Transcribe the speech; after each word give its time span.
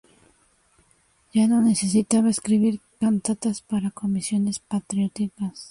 Ya 1.31 1.47
no 1.47 1.61
necesitaba 1.61 2.31
escribir 2.31 2.81
cantatas 2.99 3.61
para 3.61 3.91
comisiones 3.91 4.57
patrióticas. 4.57 5.69